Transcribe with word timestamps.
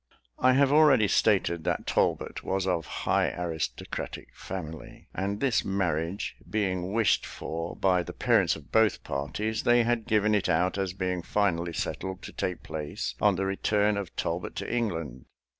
I 0.39 0.53
have 0.53 0.71
already 0.71 1.07
stated 1.07 1.63
that 1.65 1.85
Talbot 1.85 2.43
was 2.43 2.65
of 2.65 2.87
high 3.05 3.29
aristocratic 3.37 4.29
family; 4.33 5.09
and 5.13 5.39
this 5.39 5.63
marriage 5.63 6.37
being 6.49 6.91
wished 6.91 7.23
for 7.23 7.75
by 7.75 8.01
the 8.01 8.11
parents 8.11 8.55
of 8.55 8.71
both 8.71 9.03
parties, 9.03 9.61
they 9.61 9.83
had 9.83 10.07
given 10.07 10.33
it 10.33 10.49
out 10.49 10.79
as 10.79 10.93
being 10.93 11.21
finally 11.21 11.73
settled 11.73 12.23
to 12.23 12.33
take 12.33 12.63
place 12.63 13.13
on 13.21 13.35
the 13.35 13.45
return 13.45 13.95
of 13.95 14.15
Talbot 14.15 14.55
to 14.55 14.73
England. 14.75 15.25